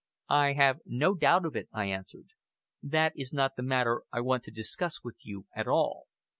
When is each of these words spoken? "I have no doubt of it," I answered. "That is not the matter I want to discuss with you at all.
"I 0.33 0.53
have 0.53 0.79
no 0.83 1.13
doubt 1.13 1.45
of 1.45 1.55
it," 1.55 1.69
I 1.71 1.85
answered. 1.85 2.29
"That 2.81 3.13
is 3.15 3.31
not 3.33 3.55
the 3.55 3.61
matter 3.61 4.01
I 4.11 4.19
want 4.21 4.43
to 4.45 4.51
discuss 4.51 5.03
with 5.03 5.17
you 5.23 5.45
at 5.55 5.67
all. 5.67 6.07